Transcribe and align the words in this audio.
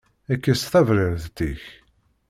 Kkes 0.37 0.61
taberriḍt-ik. 0.71 1.63